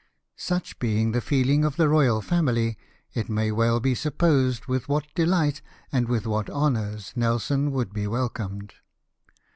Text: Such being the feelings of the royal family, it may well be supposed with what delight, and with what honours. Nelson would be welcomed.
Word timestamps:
Such 0.37 0.79
being 0.79 1.11
the 1.11 1.21
feelings 1.21 1.63
of 1.63 1.75
the 1.75 1.87
royal 1.87 2.21
family, 2.23 2.75
it 3.13 3.29
may 3.29 3.51
well 3.51 3.79
be 3.79 3.93
supposed 3.93 4.65
with 4.65 4.89
what 4.89 5.05
delight, 5.13 5.61
and 5.91 6.09
with 6.09 6.25
what 6.25 6.49
honours. 6.49 7.13
Nelson 7.15 7.71
would 7.71 7.93
be 7.93 8.07
welcomed. 8.07 8.73